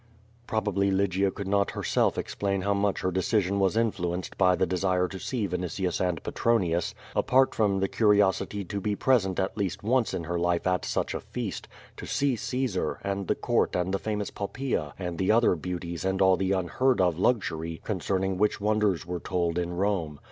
[0.47, 5.07] Probably Lygia could not herself explain how much her decision was influenced by the desire
[5.07, 9.83] to see Vinitius and Pe tronius, apart from the curiosity to be present at least
[9.83, 11.67] once in her life at such a feast,
[11.97, 16.19] to see Caesar, and the court and the famous Poppaea and the other beauties and
[16.19, 20.19] all the unheard of luxury concerning which wonders were told in Rome.